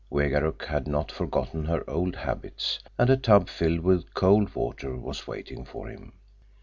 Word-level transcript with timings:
Wegaruk 0.11 0.63
had 0.65 0.87
not 0.87 1.11
forgotten 1.11 1.65
her 1.65 1.87
old 1.87 2.15
habits, 2.15 2.79
and 2.97 3.07
a 3.11 3.15
tub 3.17 3.47
filled 3.47 3.81
with 3.81 4.15
cold 4.15 4.55
water 4.55 4.97
was 4.97 5.27
waiting 5.27 5.63
for 5.63 5.89
him. 5.89 6.13